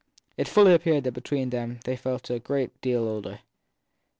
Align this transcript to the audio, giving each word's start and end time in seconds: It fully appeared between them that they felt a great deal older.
It 0.35 0.47
fully 0.47 0.73
appeared 0.73 1.03
between 1.13 1.51
them 1.51 1.73
that 1.73 1.83
they 1.83 1.95
felt 1.95 2.31
a 2.31 2.39
great 2.39 2.81
deal 2.81 3.07
older. 3.07 3.41